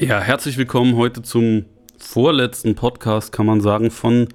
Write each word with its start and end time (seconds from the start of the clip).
Ja, 0.00 0.20
herzlich 0.20 0.56
willkommen 0.58 0.94
heute 0.94 1.22
zum 1.22 1.64
vorletzten 1.98 2.76
Podcast, 2.76 3.32
kann 3.32 3.46
man 3.46 3.60
sagen, 3.60 3.90
von 3.90 4.28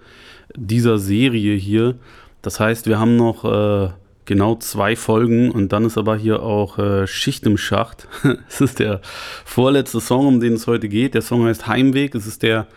dieser 0.57 0.97
Serie 0.97 1.55
hier. 1.55 1.95
Das 2.41 2.59
heißt, 2.59 2.85
wir 2.85 2.99
haben 2.99 3.15
noch 3.15 3.45
äh, 3.45 3.93
genau 4.25 4.55
zwei 4.55 4.97
Folgen 4.97 5.51
und 5.51 5.71
dann 5.71 5.85
ist 5.85 5.97
aber 5.97 6.17
hier 6.17 6.43
auch 6.43 6.79
äh, 6.79 7.07
Schicht 7.07 7.45
im 7.45 7.55
Schacht. 7.55 8.09
es 8.49 8.59
ist 8.59 8.79
der 8.79 8.99
vorletzte 9.45 10.01
Song, 10.01 10.27
um 10.27 10.41
den 10.41 10.55
es 10.55 10.67
heute 10.67 10.89
geht. 10.89 11.13
Der 11.13 11.21
Song 11.21 11.45
heißt 11.45 11.65
Heimweg. 11.65 12.13
Es 12.13 12.27
ist 12.27 12.43
der 12.43 12.67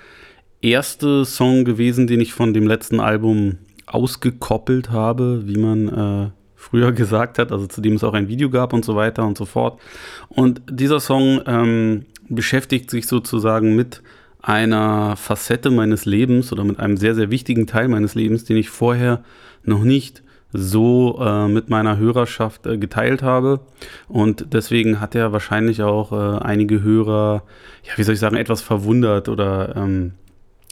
erste 0.62 1.24
Song 1.24 1.64
gewesen, 1.64 2.06
den 2.06 2.20
ich 2.20 2.34
von 2.34 2.54
dem 2.54 2.68
letzten 2.68 3.00
Album 3.00 3.58
ausgekoppelt 3.86 4.90
habe, 4.90 5.42
wie 5.46 5.58
man 5.58 5.88
äh, 5.88 6.30
früher 6.70 6.92
gesagt 6.92 7.38
hat, 7.38 7.52
also 7.52 7.66
zu 7.66 7.80
dem 7.80 7.94
es 7.94 8.04
auch 8.04 8.14
ein 8.14 8.28
Video 8.28 8.50
gab 8.50 8.72
und 8.72 8.84
so 8.84 8.96
weiter 8.96 9.24
und 9.24 9.38
so 9.38 9.44
fort. 9.44 9.80
Und 10.28 10.62
dieser 10.68 11.00
Song 11.00 11.40
ähm, 11.46 12.06
beschäftigt 12.28 12.90
sich 12.90 13.06
sozusagen 13.06 13.76
mit 13.76 14.02
einer 14.42 15.16
Facette 15.16 15.70
meines 15.70 16.04
Lebens 16.04 16.52
oder 16.52 16.64
mit 16.64 16.78
einem 16.78 16.96
sehr, 16.96 17.14
sehr 17.14 17.30
wichtigen 17.30 17.66
Teil 17.66 17.88
meines 17.88 18.14
Lebens, 18.14 18.44
den 18.44 18.56
ich 18.56 18.70
vorher 18.70 19.22
noch 19.64 19.82
nicht 19.82 20.22
so 20.52 21.20
äh, 21.20 21.48
mit 21.48 21.68
meiner 21.68 21.98
Hörerschaft 21.98 22.66
äh, 22.66 22.78
geteilt 22.78 23.22
habe. 23.22 23.60
Und 24.08 24.52
deswegen 24.52 25.00
hat 25.00 25.14
er 25.14 25.32
wahrscheinlich 25.32 25.82
auch 25.82 26.12
äh, 26.12 26.44
einige 26.44 26.82
Hörer, 26.82 27.42
ja, 27.84 27.92
wie 27.96 28.02
soll 28.02 28.14
ich 28.14 28.20
sagen, 28.20 28.36
etwas 28.36 28.62
verwundert 28.62 29.28
oder 29.28 29.74
ähm, 29.76 30.12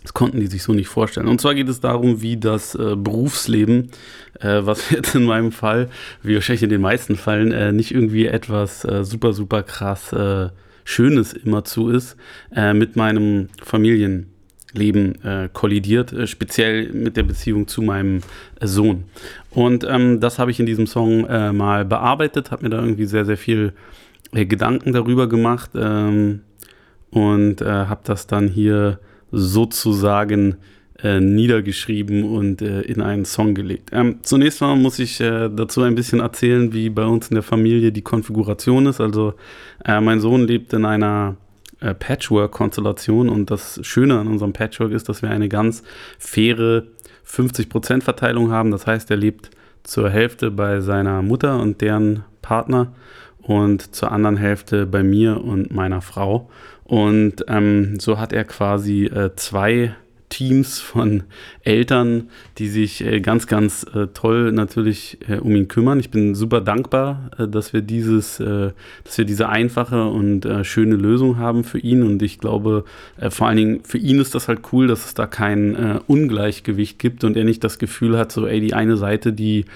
das 0.04 0.12
konnten 0.12 0.38
die 0.38 0.46
sich 0.46 0.62
so 0.62 0.74
nicht 0.74 0.88
vorstellen. 0.88 1.26
Und 1.26 1.40
zwar 1.40 1.54
geht 1.54 1.68
es 1.68 1.80
darum, 1.80 2.20
wie 2.20 2.36
das 2.36 2.74
äh, 2.74 2.94
Berufsleben, 2.94 3.90
äh, 4.38 4.60
was 4.60 4.90
jetzt 4.90 5.14
in 5.14 5.24
meinem 5.24 5.50
Fall, 5.50 5.88
wie 6.22 6.34
wahrscheinlich 6.34 6.62
in 6.62 6.68
den 6.68 6.82
meisten 6.82 7.16
Fällen, 7.16 7.52
äh, 7.52 7.72
nicht 7.72 7.90
irgendwie 7.90 8.26
etwas 8.26 8.84
äh, 8.84 9.02
super, 9.02 9.32
super 9.32 9.62
krass 9.62 10.12
äh, 10.12 10.50
Schönes 10.84 11.32
immerzu 11.32 11.88
ist, 11.88 12.16
äh, 12.54 12.74
mit 12.74 12.94
meinem 12.96 13.48
Familienleben 13.62 14.28
kollidiert, 15.54 16.12
speziell 16.28 16.92
mit 16.92 17.16
der 17.16 17.22
Beziehung 17.22 17.68
zu 17.68 17.80
meinem 17.80 18.20
Sohn. 18.60 19.04
Und 19.50 19.86
ähm, 19.88 20.20
das 20.20 20.38
habe 20.38 20.50
ich 20.50 20.60
in 20.60 20.66
diesem 20.66 20.86
Song 20.86 21.22
mal 21.56 21.84
bearbeitet, 21.84 22.50
habe 22.50 22.64
mir 22.64 22.70
da 22.70 22.80
irgendwie 22.82 23.06
sehr, 23.06 23.24
sehr 23.24 23.36
viel 23.38 23.72
Gedanken 24.32 24.92
darüber 24.92 25.28
gemacht 25.28 25.70
ähm, 25.76 26.40
und 27.10 27.60
habe 27.60 28.00
das 28.04 28.26
dann 28.26 28.48
hier 28.48 28.98
sozusagen 29.34 30.56
äh, 31.02 31.20
niedergeschrieben 31.20 32.24
und 32.24 32.62
äh, 32.62 32.80
in 32.82 33.02
einen 33.02 33.24
Song 33.24 33.54
gelegt. 33.54 33.90
Ähm, 33.92 34.20
zunächst 34.22 34.60
mal 34.60 34.76
muss 34.76 34.98
ich 34.98 35.20
äh, 35.20 35.50
dazu 35.54 35.82
ein 35.82 35.94
bisschen 35.94 36.20
erzählen, 36.20 36.72
wie 36.72 36.88
bei 36.88 37.04
uns 37.04 37.28
in 37.28 37.34
der 37.34 37.42
Familie 37.42 37.92
die 37.92 38.02
Konfiguration 38.02 38.86
ist. 38.86 39.00
Also 39.00 39.34
äh, 39.84 40.00
mein 40.00 40.20
Sohn 40.20 40.46
lebt 40.46 40.72
in 40.72 40.84
einer 40.84 41.36
äh, 41.80 41.94
Patchwork-Konstellation 41.94 43.28
und 43.28 43.50
das 43.50 43.80
Schöne 43.82 44.18
an 44.18 44.28
unserem 44.28 44.52
Patchwork 44.52 44.92
ist, 44.92 45.08
dass 45.08 45.20
wir 45.20 45.30
eine 45.30 45.48
ganz 45.48 45.82
faire 46.18 46.84
50%-Verteilung 47.26 48.50
haben. 48.50 48.70
Das 48.70 48.86
heißt, 48.86 49.10
er 49.10 49.16
lebt 49.16 49.50
zur 49.82 50.08
Hälfte 50.10 50.50
bei 50.50 50.80
seiner 50.80 51.22
Mutter 51.22 51.60
und 51.60 51.80
deren 51.80 52.24
Partner 52.40 52.92
und 53.42 53.94
zur 53.94 54.12
anderen 54.12 54.36
Hälfte 54.36 54.86
bei 54.86 55.02
mir 55.02 55.42
und 55.42 55.72
meiner 55.72 56.00
Frau. 56.00 56.50
Und 56.84 57.44
ähm, 57.48 57.98
so 57.98 58.18
hat 58.18 58.32
er 58.32 58.44
quasi 58.44 59.06
äh, 59.06 59.30
zwei 59.36 59.94
Teams 60.34 60.80
von 60.80 61.22
Eltern, 61.62 62.28
die 62.58 62.66
sich 62.66 63.04
äh, 63.04 63.20
ganz, 63.20 63.46
ganz 63.46 63.86
äh, 63.94 64.08
toll 64.12 64.50
natürlich 64.50 65.18
äh, 65.28 65.36
um 65.36 65.54
ihn 65.54 65.68
kümmern. 65.68 66.00
Ich 66.00 66.10
bin 66.10 66.34
super 66.34 66.60
dankbar, 66.60 67.30
äh, 67.38 67.46
dass 67.46 67.72
wir 67.72 67.82
dieses, 67.82 68.40
äh, 68.40 68.72
dass 69.04 69.16
wir 69.16 69.24
diese 69.24 69.48
einfache 69.48 70.08
und 70.08 70.44
äh, 70.44 70.64
schöne 70.64 70.96
Lösung 70.96 71.38
haben 71.38 71.62
für 71.62 71.78
ihn. 71.78 72.02
Und 72.02 72.20
ich 72.22 72.40
glaube, 72.40 72.84
vor 73.30 73.46
allen 73.46 73.56
Dingen 73.56 73.80
für 73.84 73.98
ihn 73.98 74.18
ist 74.18 74.34
das 74.34 74.48
halt 74.48 74.60
cool, 74.72 74.88
dass 74.88 75.06
es 75.06 75.14
da 75.14 75.26
kein 75.26 76.00
Ungleichgewicht 76.06 76.98
gibt 76.98 77.22
und 77.22 77.36
er 77.36 77.44
nicht 77.44 77.62
das 77.62 77.78
Gefühl 77.78 78.18
hat, 78.18 78.32
so, 78.32 78.46
ey, 78.46 78.60
die 78.60 78.74
eine 78.74 78.96
Seite, 78.96 79.32
die 79.32 79.66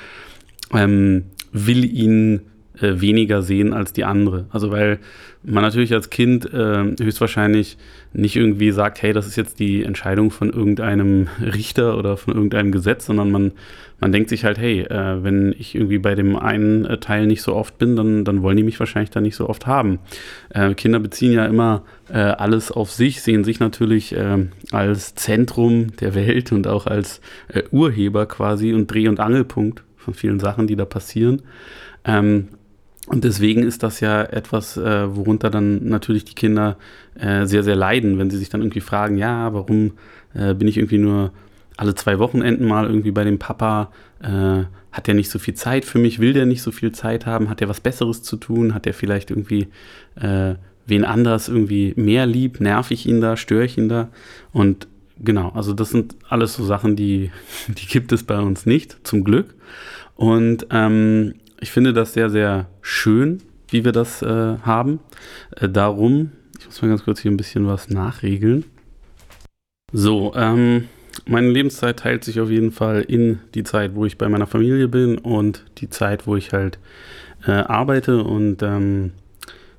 ähm, 0.73 1.25
will 1.53 1.85
ihn 1.85 2.41
äh, 2.81 3.01
weniger 3.01 3.43
sehen 3.43 3.73
als 3.73 3.93
die 3.93 4.05
andere. 4.05 4.47
Also 4.51 4.71
weil 4.71 4.99
man 5.43 5.63
natürlich 5.63 5.93
als 5.95 6.11
Kind 6.11 6.53
äh, 6.53 6.85
höchstwahrscheinlich 7.01 7.77
nicht 8.13 8.37
irgendwie 8.37 8.71
sagt, 8.71 9.03
hey, 9.03 9.13
das 9.13 9.27
ist 9.27 9.37
jetzt 9.37 9.61
die 9.61 9.85
Entscheidung 9.85 10.31
von 10.31 10.51
irgendeinem 10.51 11.29
Richter 11.41 11.97
oder 11.97 12.17
von 12.17 12.35
irgendeinem 12.35 12.73
Gesetz, 12.73 13.07
sondern 13.07 13.31
man, 13.31 13.53
man 14.01 14.13
denkt 14.13 14.31
sich 14.31 14.45
halt, 14.45 14.59
hey, 14.59 14.81
äh, 14.81 15.23
wenn 15.23 15.55
ich 15.59 15.75
irgendwie 15.75 15.99
bei 15.99 16.15
dem 16.15 16.37
einen 16.37 16.85
äh, 16.85 16.99
Teil 16.99 17.27
nicht 17.27 17.43
so 17.43 17.55
oft 17.55 17.79
bin, 17.79 17.97
dann, 17.97 18.25
dann 18.25 18.43
wollen 18.43 18.57
die 18.57 18.63
mich 18.63 18.79
wahrscheinlich 18.79 19.11
da 19.11 19.21
nicht 19.21 19.37
so 19.37 19.49
oft 19.49 19.67
haben. 19.67 19.99
Äh, 20.51 20.75
Kinder 20.75 20.99
beziehen 20.99 21.33
ja 21.33 21.47
immer 21.47 21.85
äh, 22.09 22.19
alles 22.19 22.71
auf 22.73 22.91
sich, 22.91 23.23
sehen 23.23 23.45
sich 23.45 23.61
natürlich 23.61 24.17
als 24.73 25.15
Zentrum 25.15 25.97
der 25.97 26.15
Welt 26.15 26.53
und 26.53 26.67
auch 26.67 26.87
als 26.87 27.21
Urheber 27.71 28.27
quasi 28.27 28.73
und 28.73 28.87
Dreh- 28.87 29.09
und 29.09 29.21
Angelpunkt 29.21 29.83
von 29.97 30.15
vielen 30.15 30.41
Sachen, 30.41 30.67
die 30.67 30.77
da 30.77 30.85
passieren. 30.85 31.43
Ähm, 32.05 32.49
und 33.09 33.25
deswegen 33.25 33.63
ist 33.63 33.83
das 33.83 34.01
ja 34.01 34.23
etwas, 34.23 34.77
äh, 34.77 35.17
worunter 35.17 35.51
dann 35.51 35.89
natürlich 35.89 36.25
die 36.25 36.35
Kinder 36.35 36.77
äh, 37.19 37.47
sehr, 37.47 37.63
sehr 37.63 37.77
leiden, 37.77 38.19
wenn 38.19 38.31
sie 38.31 38.37
sich 38.39 38.51
dann 38.51 38.61
irgendwie 38.61 38.81
fragen, 38.81 39.17
ja, 39.17 39.53
warum 39.55 39.93
äh, 40.35 40.55
bin 40.55 40.69
ich 40.69 40.77
irgendwie 40.77 40.99
nur 40.99 41.33
alle 41.77 41.95
zwei 41.95 42.19
Wochenenden 42.19 42.67
mal 42.67 42.87
irgendwie 42.87 43.11
bei 43.11 43.25
dem 43.25 43.39
Papa? 43.39 43.91
Äh, 44.21 44.65
hat 44.93 45.07
der 45.07 45.15
nicht 45.15 45.31
so 45.31 45.39
viel 45.39 45.55
Zeit 45.55 45.85
für 45.85 45.99
mich? 45.99 46.19
Will 46.19 46.33
der 46.33 46.45
nicht 46.45 46.63
so 46.63 46.71
viel 46.71 46.93
Zeit 46.93 47.25
haben? 47.25 47.49
Hat 47.49 47.61
der 47.61 47.69
was 47.69 47.81
Besseres 47.81 48.23
zu 48.23 48.37
tun? 48.37 48.75
Hat 48.75 48.85
der 48.85 48.95
vielleicht 48.95 49.31
irgendwie 49.31 49.69
äh, 50.17 50.55
wen 50.87 51.05
anders 51.05 51.49
irgendwie 51.49 51.95
mehr 51.97 52.27
lieb? 52.27 52.61
Nerv 52.61 52.91
ich 52.91 53.07
ihn 53.07 53.21
da? 53.21 53.37
Störe 53.37 53.65
ich 53.65 53.79
ihn 53.79 53.89
da? 53.89 54.09
Und 54.53 54.89
genau, 55.23 55.51
also 55.51 55.73
das 55.73 55.91
sind 55.91 56.17
alles 56.29 56.55
so 56.55 56.65
Sachen, 56.65 56.97
die, 56.97 57.31
die 57.69 57.87
gibt 57.87 58.13
es 58.13 58.23
bei 58.25 58.41
uns 58.41 58.67
nicht, 58.67 58.99
zum 59.05 59.25
Glück. 59.25 59.55
Und 60.17 60.67
ähm, 60.71 61.35
ich 61.61 61.71
finde 61.71 61.93
das 61.93 62.13
sehr, 62.13 62.31
sehr 62.31 62.67
schön, 62.81 63.43
wie 63.71 63.85
wir 63.85 63.93
das 63.93 64.23
äh, 64.23 64.59
haben. 64.59 65.01
Äh, 65.57 65.69
darum, 65.69 66.33
ich 66.59 66.67
muss 66.67 66.83
mal 66.83 66.89
ganz 66.89 67.05
kurz 67.05 67.21
hier 67.21 67.31
ein 67.31 67.37
bisschen 67.37 67.67
was 67.67 67.89
nachregeln. 67.91 68.65
So, 69.93 70.33
ähm, 70.35 70.89
meine 71.27 71.49
Lebenszeit 71.49 71.99
teilt 71.99 72.25
sich 72.25 72.41
auf 72.41 72.51
jeden 72.51 72.73
Fall 72.73 73.03
in 73.03 73.41
die 73.55 73.65
Zeit, 73.65 73.95
wo 73.95 74.05
ich 74.05 74.19
bei 74.19 74.29
meiner 74.29 74.47
Familie 74.47 74.89
bin 74.89 75.19
und 75.19 75.65
die 75.79 75.91
Zeit, 75.91 76.27
wo 76.27 76.37
ich 76.37 76.53
halt 76.53 76.79
äh, 77.47 77.53
arbeite. 77.53 78.23
Und 78.23 78.63
ähm, 78.63 79.13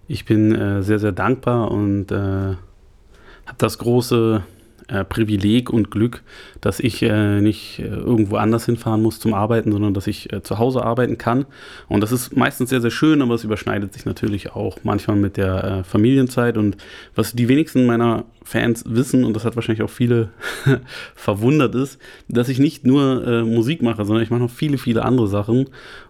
ich 0.07 0.25
bin 0.25 0.53
äh, 0.53 0.83
sehr, 0.83 0.99
sehr 0.99 1.11
dankbar 1.11 1.71
und 1.71 2.11
äh, 2.11 2.15
habe 2.15 3.57
das 3.57 3.77
große 3.77 4.43
äh, 4.89 5.05
Privileg 5.05 5.69
und 5.69 5.91
Glück, 5.91 6.23
dass 6.61 6.79
ich 6.79 7.01
äh, 7.03 7.41
nicht 7.41 7.79
äh, 7.79 7.83
irgendwo 7.83 8.37
anders 8.37 8.65
hinfahren 8.65 9.01
muss 9.01 9.19
zum 9.19 9.33
Arbeiten, 9.33 9.71
sondern 9.71 9.93
dass 9.93 10.07
ich 10.07 10.33
äh, 10.33 10.41
zu 10.41 10.57
Hause 10.57 10.83
arbeiten 10.83 11.17
kann. 11.17 11.45
Und 11.87 12.01
das 12.01 12.11
ist 12.11 12.35
meistens 12.35 12.69
sehr, 12.69 12.81
sehr 12.81 12.91
schön, 12.91 13.21
aber 13.21 13.35
es 13.35 13.43
überschneidet 13.43 13.93
sich 13.93 14.05
natürlich 14.05 14.51
auch 14.51 14.79
manchmal 14.83 15.17
mit 15.17 15.37
der 15.37 15.63
äh, 15.63 15.83
Familienzeit. 15.83 16.57
Und 16.57 16.77
was 17.15 17.33
die 17.33 17.47
wenigsten 17.47 17.85
meiner 17.85 18.25
Fans 18.43 18.83
wissen, 18.87 19.23
und 19.23 19.35
das 19.35 19.45
hat 19.45 19.55
wahrscheinlich 19.55 19.83
auch 19.83 19.89
viele 19.89 20.29
verwundert 21.15 21.75
ist, 21.75 21.99
dass 22.27 22.49
ich 22.49 22.57
nicht 22.57 22.85
nur 22.85 23.43
Musik 23.43 23.83
mache, 23.83 24.05
sondern 24.05 24.23
ich 24.23 24.31
mache 24.31 24.41
noch 24.41 24.49
viele, 24.49 24.77
viele 24.77 25.05
andere 25.05 25.27
Sachen. 25.27 25.67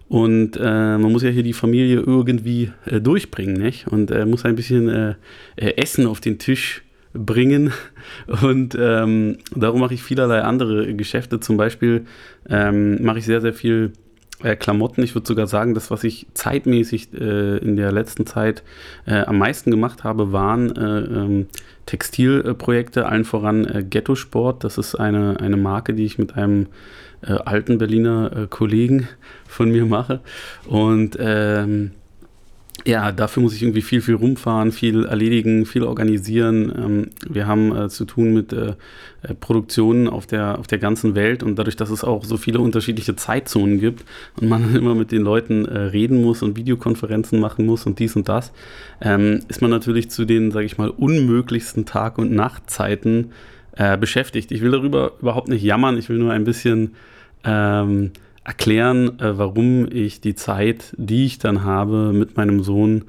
Und 0.08 0.56
äh, 0.56 0.98
man 0.98 1.12
muss 1.12 1.22
ja 1.22 1.28
hier 1.30 1.42
die 1.42 1.52
Familie 1.52 2.00
irgendwie 2.00 2.72
äh, 2.86 3.00
durchbringen, 3.00 3.54
nicht? 3.54 3.86
Und 3.88 4.10
äh, 4.10 4.24
muss 4.24 4.44
ein 4.44 4.56
bisschen 4.56 5.16
Essen 5.56 6.06
auf 6.06 6.20
den 6.20 6.38
Tisch 6.38 6.82
bringen. 7.12 7.72
Und 8.42 8.76
ähm, 8.78 9.38
darum 9.54 9.80
mache 9.80 9.94
ich 9.94 10.02
vielerlei 10.02 10.42
andere 10.42 10.94
Geschäfte. 10.94 11.40
Zum 11.40 11.56
Beispiel 11.56 12.06
ähm, 12.48 13.02
mache 13.02 13.18
ich 13.18 13.24
sehr, 13.24 13.40
sehr 13.40 13.52
viel 13.52 13.92
äh, 14.42 14.56
Klamotten. 14.56 15.02
Ich 15.02 15.14
würde 15.14 15.26
sogar 15.26 15.46
sagen, 15.46 15.74
das, 15.74 15.90
was 15.90 16.04
ich 16.04 16.26
zeitmäßig 16.34 17.12
äh, 17.14 17.58
in 17.58 17.76
der 17.76 17.92
letzten 17.92 18.26
Zeit 18.26 18.62
äh, 19.06 19.20
am 19.20 19.38
meisten 19.38 19.70
gemacht 19.70 20.04
habe, 20.04 20.32
waren 20.32 20.74
äh, 20.76 21.00
ähm, 21.00 21.46
Textilprojekte, 21.86 23.06
allen 23.06 23.24
voran 23.24 23.64
äh, 23.64 23.84
Ghetto 23.88 24.14
Sport. 24.14 24.64
Das 24.64 24.78
ist 24.78 24.94
eine, 24.94 25.40
eine 25.40 25.56
Marke, 25.56 25.94
die 25.94 26.04
ich 26.04 26.18
mit 26.18 26.36
einem 26.36 26.66
äh, 27.22 27.32
alten 27.32 27.78
Berliner 27.78 28.46
Kollegen 28.48 29.08
von 29.46 29.70
mir 29.70 29.84
mache. 29.84 30.20
Und 30.66 31.16
ähm, 31.20 31.92
ja, 32.86 33.12
dafür 33.12 33.42
muss 33.42 33.54
ich 33.54 33.62
irgendwie 33.62 33.82
viel, 33.82 34.00
viel 34.00 34.14
rumfahren, 34.14 34.72
viel 34.72 35.04
erledigen, 35.04 35.66
viel 35.66 35.82
organisieren. 35.82 36.72
Ähm, 36.76 37.10
wir 37.28 37.46
haben 37.46 37.76
äh, 37.76 37.88
zu 37.88 38.04
tun 38.04 38.32
mit 38.32 38.52
äh, 38.52 38.74
äh, 39.22 39.34
Produktionen 39.34 40.08
auf 40.08 40.26
der, 40.26 40.58
auf 40.58 40.66
der 40.66 40.78
ganzen 40.78 41.14
Welt 41.14 41.42
und 41.42 41.58
dadurch, 41.58 41.76
dass 41.76 41.90
es 41.90 42.04
auch 42.04 42.24
so 42.24 42.36
viele 42.36 42.60
unterschiedliche 42.60 43.16
Zeitzonen 43.16 43.80
gibt 43.80 44.04
und 44.40 44.48
man 44.48 44.74
immer 44.74 44.94
mit 44.94 45.12
den 45.12 45.22
Leuten 45.22 45.66
äh, 45.66 45.78
reden 45.78 46.22
muss 46.22 46.42
und 46.42 46.56
Videokonferenzen 46.56 47.38
machen 47.38 47.66
muss 47.66 47.86
und 47.86 47.98
dies 47.98 48.16
und 48.16 48.28
das, 48.28 48.52
ähm, 49.00 49.40
ist 49.48 49.60
man 49.60 49.70
natürlich 49.70 50.10
zu 50.10 50.24
den, 50.24 50.50
sage 50.50 50.66
ich 50.66 50.78
mal, 50.78 50.88
unmöglichsten 50.88 51.84
Tag- 51.84 52.18
und 52.18 52.32
Nachtzeiten 52.32 53.32
äh, 53.76 53.98
beschäftigt. 53.98 54.52
Ich 54.52 54.62
will 54.62 54.70
darüber 54.70 55.12
überhaupt 55.20 55.48
nicht 55.48 55.62
jammern, 55.62 55.98
ich 55.98 56.08
will 56.08 56.18
nur 56.18 56.32
ein 56.32 56.44
bisschen... 56.44 56.94
Ähm, 57.44 58.12
erklären, 58.44 59.18
äh, 59.20 59.38
warum 59.38 59.90
ich 59.90 60.20
die 60.20 60.34
Zeit, 60.34 60.94
die 60.96 61.26
ich 61.26 61.38
dann 61.38 61.64
habe, 61.64 62.12
mit 62.12 62.36
meinem 62.36 62.62
Sohn 62.62 63.04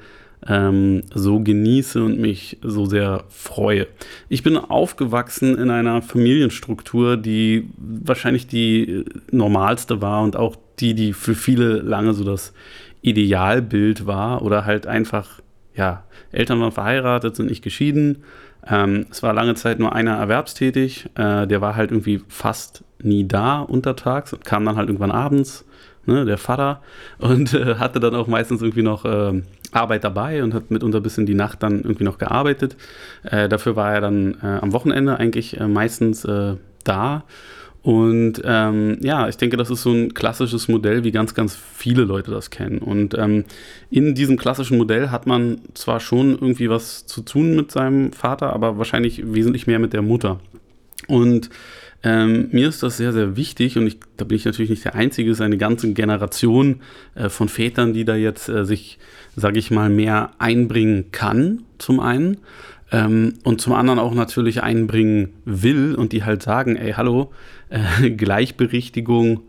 ähm, 0.47 1.03
so 1.13 1.39
genieße 1.39 2.03
und 2.03 2.19
mich 2.19 2.57
so 2.63 2.85
sehr 2.85 3.25
freue. 3.29 3.87
Ich 4.27 4.43
bin 4.43 4.57
aufgewachsen 4.57 5.57
in 5.57 5.69
einer 5.69 6.01
Familienstruktur, 6.01 7.17
die 7.17 7.69
wahrscheinlich 7.77 8.47
die 8.47 9.05
normalste 9.31 10.01
war 10.01 10.23
und 10.23 10.35
auch 10.35 10.55
die, 10.79 10.95
die 10.95 11.13
für 11.13 11.35
viele 11.35 11.77
lange 11.77 12.13
so 12.13 12.23
das 12.23 12.53
Idealbild 13.01 14.05
war 14.05 14.41
oder 14.41 14.65
halt 14.65 14.87
einfach, 14.87 15.41
ja, 15.75 16.03
Eltern 16.31 16.59
waren 16.59 16.71
verheiratet, 16.71 17.35
sind 17.35 17.49
nicht 17.49 17.63
geschieden. 17.63 18.23
Ähm, 18.67 19.05
es 19.09 19.23
war 19.23 19.33
lange 19.33 19.55
Zeit 19.55 19.79
nur 19.79 19.93
einer 19.93 20.15
erwerbstätig, 20.17 21.09
äh, 21.15 21.47
der 21.47 21.61
war 21.61 21.75
halt 21.75 21.91
irgendwie 21.91 22.21
fast 22.27 22.83
nie 23.01 23.27
da 23.27 23.59
untertags 23.59 24.33
und 24.33 24.45
kam 24.45 24.65
dann 24.65 24.75
halt 24.75 24.87
irgendwann 24.87 25.11
abends, 25.11 25.65
ne, 26.05 26.25
der 26.25 26.37
Vater, 26.37 26.81
und 27.17 27.53
äh, 27.53 27.75
hatte 27.75 27.99
dann 27.99 28.15
auch 28.15 28.27
meistens 28.27 28.61
irgendwie 28.61 28.83
noch 28.83 29.05
äh, 29.05 29.41
Arbeit 29.71 30.03
dabei 30.03 30.43
und 30.43 30.53
hat 30.53 30.69
mitunter 30.69 31.01
bis 31.01 31.17
in 31.17 31.25
die 31.25 31.33
Nacht 31.33 31.63
dann 31.63 31.81
irgendwie 31.81 32.03
noch 32.03 32.17
gearbeitet. 32.17 32.75
Äh, 33.23 33.49
dafür 33.49 33.75
war 33.75 33.93
er 33.93 34.01
dann 34.01 34.37
äh, 34.43 34.59
am 34.61 34.73
Wochenende 34.73 35.17
eigentlich 35.17 35.59
äh, 35.59 35.67
meistens 35.67 36.27
da. 36.83 37.23
Und 37.83 38.41
ähm, 38.45 38.97
ja, 39.01 39.27
ich 39.27 39.37
denke, 39.37 39.57
das 39.57 39.71
ist 39.71 39.81
so 39.81 39.91
ein 39.91 40.13
klassisches 40.13 40.67
Modell, 40.67 41.03
wie 41.03 41.11
ganz, 41.11 41.33
ganz 41.33 41.55
viele 41.55 42.03
Leute 42.03 42.29
das 42.29 42.51
kennen. 42.51 42.77
Und 42.77 43.17
ähm, 43.17 43.45
in 43.89 44.13
diesem 44.13 44.37
klassischen 44.37 44.77
Modell 44.77 45.09
hat 45.09 45.25
man 45.25 45.61
zwar 45.73 45.99
schon 45.99 46.33
irgendwie 46.33 46.69
was 46.69 47.07
zu 47.07 47.21
tun 47.21 47.55
mit 47.55 47.71
seinem 47.71 48.13
Vater, 48.13 48.53
aber 48.53 48.77
wahrscheinlich 48.77 49.33
wesentlich 49.33 49.65
mehr 49.65 49.79
mit 49.79 49.93
der 49.93 50.03
Mutter. 50.03 50.39
Und 51.07 51.49
ähm, 52.03 52.49
mir 52.51 52.67
ist 52.67 52.83
das 52.83 52.97
sehr, 52.97 53.13
sehr 53.13 53.35
wichtig 53.35 53.77
und 53.77 53.85
ich, 53.85 53.99
da 54.17 54.25
bin 54.25 54.35
ich 54.35 54.45
natürlich 54.45 54.71
nicht 54.71 54.85
der 54.85 54.95
Einzige, 54.95 55.29
es 55.29 55.37
ist 55.37 55.41
eine 55.41 55.57
ganze 55.57 55.93
Generation 55.93 56.81
äh, 57.13 57.29
von 57.29 57.47
Vätern, 57.47 57.93
die 57.93 58.05
da 58.05 58.15
jetzt 58.15 58.49
äh, 58.49 58.65
sich, 58.65 58.97
sage 59.35 59.59
ich 59.59 59.69
mal, 59.69 59.89
mehr 59.89 60.31
einbringen 60.39 61.11
kann, 61.11 61.63
zum 61.77 61.99
einen. 61.99 62.37
Ähm, 62.91 63.35
und 63.43 63.61
zum 63.61 63.73
anderen 63.73 63.99
auch 63.99 64.13
natürlich 64.13 64.63
einbringen 64.63 65.33
will 65.45 65.95
und 65.95 66.11
die 66.11 66.23
halt 66.23 66.41
sagen, 66.43 66.75
ey, 66.75 66.93
hallo, 66.93 67.31
äh, 67.71 68.09
Gleichberechtigung 68.11 69.41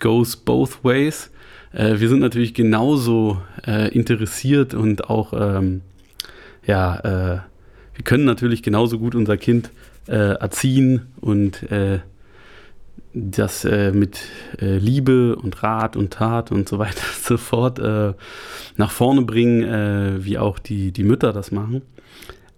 goes 0.00 0.36
both 0.36 0.82
ways. 0.84 1.30
Äh, 1.72 2.00
wir 2.00 2.08
sind 2.08 2.20
natürlich 2.20 2.54
genauso 2.54 3.40
äh, 3.66 3.88
interessiert 3.94 4.74
und 4.74 5.08
auch, 5.08 5.32
ähm, 5.32 5.82
ja, 6.66 6.98
äh, 6.98 7.40
wir 7.94 8.04
können 8.04 8.24
natürlich 8.24 8.62
genauso 8.62 8.98
gut 8.98 9.14
unser 9.14 9.36
Kind 9.36 9.70
äh, 10.08 10.34
erziehen 10.34 11.06
und 11.20 11.70
äh, 11.70 12.00
das 13.18 13.64
mit 13.64 14.20
Liebe 14.58 15.36
und 15.36 15.62
Rat 15.62 15.96
und 15.96 16.12
Tat 16.12 16.52
und 16.52 16.68
so 16.68 16.78
weiter 16.78 17.00
und 17.16 17.24
so 17.24 17.38
fort 17.38 17.80
nach 18.76 18.90
vorne 18.90 19.22
bringen, 19.22 20.22
wie 20.22 20.36
auch 20.36 20.58
die, 20.58 20.92
die 20.92 21.02
Mütter 21.02 21.32
das 21.32 21.50
machen. 21.50 21.80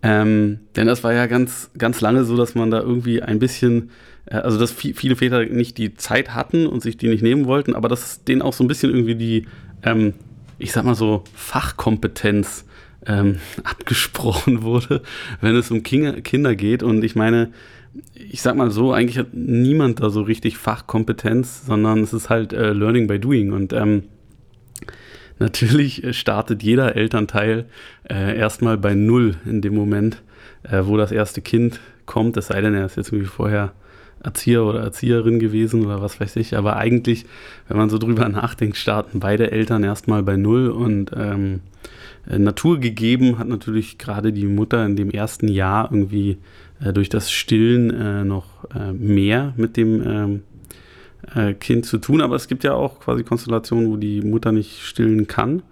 Ähm, 0.03 0.61
denn 0.77 0.87
das 0.87 1.03
war 1.03 1.13
ja 1.13 1.27
ganz, 1.27 1.71
ganz 1.77 2.01
lange 2.01 2.25
so, 2.25 2.37
dass 2.37 2.55
man 2.55 2.73
da 2.73 2.81
irgendwie 2.81 3.23
ein 3.23 3.39
bisschen, 3.39 3.83
äh, 3.85 3.93
also 4.31 4.59
dass 4.59 4.73
viele 4.73 5.17
Väter 5.17 5.45
nicht 5.47 5.79
die 5.79 5.95
Zeit 5.95 6.35
hatten 6.35 6.67
und 6.67 6.83
sich 6.83 6.97
die 6.97 7.09
nicht 7.09 7.23
nehmen 7.23 7.47
wollten, 7.47 7.75
aber 7.75 7.89
dass 7.89 8.25
denen 8.25 8.43
auch 8.43 8.53
so 8.53 8.65
ein 8.65 8.69
bisschen 8.69 8.91
irgendwie 8.91 9.15
die, 9.15 9.47
ähm, 9.83 10.15
ich 10.59 10.73
sag 10.73 10.85
mal 10.85 10.95
so, 10.95 11.25
Fachkompetenz 11.35 12.65
ähm, 13.07 13.39
abgesprochen 13.65 14.63
wurde, 14.63 15.03
wenn 15.41 15.57
es 15.57 15.71
um 15.71 15.83
Kinder 15.83 16.55
geht. 16.55 16.83
Und 16.83 17.05
ich 17.05 17.17
meine, 17.17 17.53
ich 18.15 18.43
sag 18.43 18.57
mal 18.57 18.71
so, 18.71 18.93
eigentlich 18.93 19.19
hat 19.19 19.33
niemand 19.33 20.01
da 20.01 20.11
so 20.11 20.23
richtig 20.23 20.59
Fachkompetenz, 20.59 21.67
sondern 21.67 22.03
es 22.03 22.13
ist 22.13 22.29
halt 22.29 22.53
äh, 22.53 22.73
Learning 22.73 23.07
by 23.07 23.19
Doing. 23.19 23.53
Und 23.53 23.73
ähm, 23.73 24.05
Natürlich 25.39 26.05
äh, 26.05 26.13
startet 26.13 26.63
jeder 26.63 26.97
Elternteil 26.97 27.67
äh, 28.09 28.37
erstmal 28.37 28.77
bei 28.77 28.95
Null 28.95 29.37
in 29.45 29.63
dem 29.63 29.75
Moment, 29.75 30.23
äh, 30.65 30.83
wo 30.85 30.97
das 30.97 31.13
erste 31.13 31.41
Kind 31.41 31.81
kommt, 32.07 32.37
es 32.37 32.49
sei 32.49 32.61
denn, 32.61 32.75
er 32.75 32.87
ist 32.87 32.97
jetzt 32.97 33.13
irgendwie 33.13 33.31
vorher 33.31 33.73
Erzieher 34.23 34.65
oder 34.65 34.81
Erzieherin 34.81 35.39
gewesen 35.39 35.85
oder 35.85 36.03
was 36.03 36.21
weiß 36.21 36.37
ich. 36.37 36.57
Aber 36.57 36.77
eigentlich, 36.77 37.27
wenn 37.69 37.77
man 37.77 37.91
so 37.91 37.99
drüber 37.99 38.29
nachdenkt, 38.29 38.77
starten 38.77 39.21
beide 39.21 39.51
Eltern 39.51 39.85
erstmal 39.85 40.23
bei 40.23 40.37
Null 40.37 40.69
und 40.69 41.13
ähm, 41.17 41.61
äh, 42.29 42.39
Natur 42.39 42.79
gegeben 42.79 43.39
hat 43.39 43.49
natürlich 43.49 43.99
gerade 43.99 44.33
die 44.33 44.47
Mutter 44.47 44.85
in 44.85 44.97
dem 44.97 45.11
ersten 45.11 45.49
Jahr 45.49 45.91
irgendwie 45.91 46.39
äh, 46.81 46.93
durch 46.93 47.09
das 47.09 47.31
Stillen 47.31 47.91
äh, 47.91 48.25
noch 48.25 48.47
äh, 48.75 48.93
mehr 48.93 49.55
mit 49.57 49.77
dem 49.77 50.03
ähm, 50.07 50.43
äh, 51.35 51.55
kind 51.55 51.87
zu 51.87 51.99
tun. 51.99 52.21
Aber 52.21 52.37
es 52.37 52.49
gibt 52.49 52.65
ja 52.65 52.75
auch 52.75 53.01
quasi 53.01 53.25
Konstellationen, 53.25 53.91
wo 53.91 53.97
die 53.97 54.23
Mutter 54.23 54.53
nicht 54.53 54.83
stillen 54.83 55.27
kann 55.27 55.63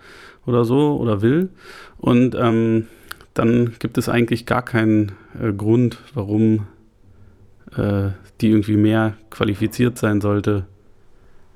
oder 0.47 0.65
so 0.65 0.97
oder 0.97 1.23
will. 1.23 1.51
Und 1.99 2.35
ähm, 2.39 2.87
dann 3.35 3.75
gibt 3.79 3.99
es 3.99 4.09
eigentlich 4.09 4.47
gar 4.47 4.63
keinen 4.63 5.13
äh, 5.41 5.53
Grund, 5.53 5.99
warum 6.15 6.67
äh, 7.77 8.11
die 8.41 8.49
irgendwie 8.51 8.77
mehr 8.77 9.15
qualifiziert 9.31 9.99
sein 9.99 10.21
sollte, 10.21 10.67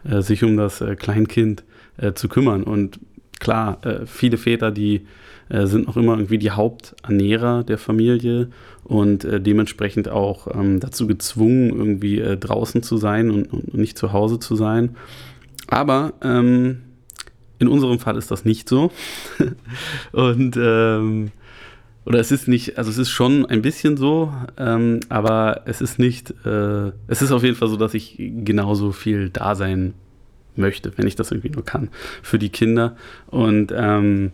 äh, 0.05 0.23
sich 0.23 0.45
um 0.45 0.57
das 0.57 0.81
äh, 0.81 0.97
Kleinkind 0.97 1.65
äh, 1.97 2.13
zu 2.13 2.29
kümmern. 2.29 2.63
Und 2.63 3.01
klar, 3.39 3.79
viele 4.05 4.37
Väter, 4.37 4.71
die 4.71 5.07
äh, 5.51 5.67
sind 5.67 5.89
noch 5.89 5.97
immer 5.97 6.13
irgendwie 6.13 6.39
die 6.39 6.53
Haupternährer 6.53 7.65
der 7.65 7.77
Familie 7.77 8.51
und 8.85 9.25
äh, 9.25 9.41
dementsprechend 9.41 10.09
auch 10.09 10.47
ähm, 10.55 10.79
dazu 10.79 11.09
gezwungen, 11.09 11.71
irgendwie 11.71 12.21
äh, 12.21 12.37
draußen 12.37 12.85
zu 12.85 12.97
sein 12.97 13.31
und, 13.31 13.53
und, 13.53 13.75
nicht 13.75 13.99
zu 13.99 14.13
Hause 14.13 14.39
zu 14.39 14.55
sein. 14.55 14.97
Aber 15.67 16.13
ähm, 16.23 16.83
in 17.59 17.67
unserem 17.67 17.99
Fall 17.99 18.17
ist 18.17 18.31
das 18.31 18.45
nicht 18.45 18.69
so. 18.69 18.93
und 20.13 20.57
ähm, 20.57 21.33
oder 22.05 22.19
es 22.19 22.33
ist 22.33 22.49
nicht, 22.49 22.79
also 22.79 22.91
es 22.91 22.99
ist 22.99 23.11
schon 23.11 23.47
ein 23.47 23.63
bisschen 23.63 23.97
so, 23.97 24.33
ähm, 24.57 25.01
aber 25.09 25.63
es 25.67 25.81
ist 25.81 25.99
nicht, 25.99 26.31
äh, 26.45 26.93
es 27.07 27.23
ist 27.23 27.31
auf 27.31 27.43
jeden 27.43 27.57
Fall 27.57 27.69
so, 27.69 27.77
dass 27.77 27.95
ich 27.95 28.17
genauso 28.19 28.93
viel 28.93 29.29
da 29.31 29.55
sein 29.55 29.95
möchte, 30.57 30.93
wenn 30.97 31.07
ich 31.07 31.17
das 31.17 31.31
irgendwie 31.31 31.51
nur 31.51 31.65
kann, 31.65 31.91
für 32.23 32.39
die 32.39 32.49
Kinder. 32.49 32.97
Und 33.29 33.73
ähm, 33.77 34.33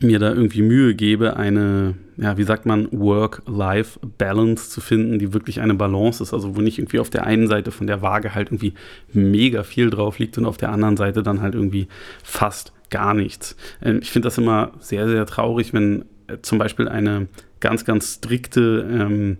mir 0.00 0.18
da 0.18 0.30
irgendwie 0.30 0.62
Mühe 0.62 0.94
gebe, 0.94 1.36
eine, 1.36 1.94
ja, 2.16 2.36
wie 2.38 2.44
sagt 2.44 2.66
man, 2.66 2.88
Work-Life-Balance 2.90 4.70
zu 4.70 4.80
finden, 4.80 5.18
die 5.18 5.32
wirklich 5.32 5.60
eine 5.60 5.74
Balance 5.74 6.22
ist. 6.22 6.32
Also 6.32 6.56
wo 6.56 6.60
nicht 6.60 6.78
irgendwie 6.78 6.98
auf 6.98 7.10
der 7.10 7.26
einen 7.26 7.46
Seite 7.46 7.70
von 7.70 7.86
der 7.86 8.02
Waage 8.02 8.34
halt 8.34 8.48
irgendwie 8.48 8.74
mega 9.12 9.62
viel 9.62 9.90
drauf 9.90 10.18
liegt 10.18 10.38
und 10.38 10.46
auf 10.46 10.56
der 10.56 10.72
anderen 10.72 10.96
Seite 10.96 11.22
dann 11.22 11.42
halt 11.42 11.54
irgendwie 11.54 11.88
fast 12.22 12.72
gar 12.90 13.14
nichts. 13.14 13.56
Ähm, 13.82 14.00
ich 14.02 14.10
finde 14.10 14.26
das 14.26 14.38
immer 14.38 14.72
sehr, 14.78 15.08
sehr 15.08 15.26
traurig, 15.26 15.72
wenn 15.72 16.04
zum 16.42 16.58
Beispiel 16.58 16.88
eine 16.88 17.28
ganz, 17.60 17.84
ganz 17.84 18.14
strikte 18.14 18.86
ähm, 18.90 19.38